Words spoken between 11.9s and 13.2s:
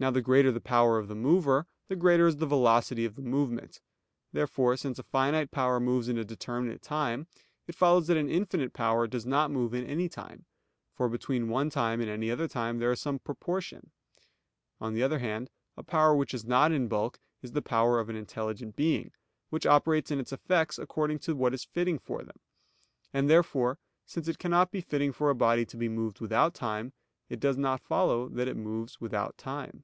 and any other time there is some